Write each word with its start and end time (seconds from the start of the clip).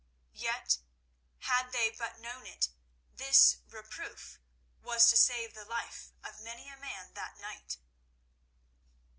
Yet, 0.33 0.79
had 1.41 1.71
they 1.73 1.91
but 1.91 2.17
known 2.17 2.47
it, 2.47 2.69
this 3.17 3.57
"reproof" 3.69 4.39
was 4.81 5.07
to 5.11 5.15
save 5.15 5.53
the 5.53 5.63
life 5.63 6.11
of 6.23 6.41
many 6.41 6.67
a 6.69 6.75
man 6.75 7.13
that 7.13 7.37
night. 7.37 7.77